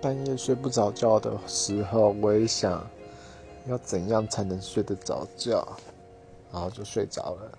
[0.00, 2.88] 半夜睡不着觉的时候我也想
[3.66, 5.66] 要怎样才能睡得着觉？
[6.52, 7.58] 然后就睡着了。